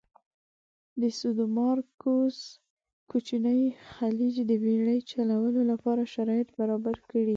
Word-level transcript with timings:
د 1.01 1.03
سادومارکوس 1.19 2.37
کوچینی 3.11 3.63
خلیج 3.93 4.35
د 4.49 4.51
بېړی 4.63 4.99
چلولو 5.11 5.61
لپاره 5.71 6.11
شرایط 6.13 6.49
برابر 6.59 6.95
کړي. 7.09 7.29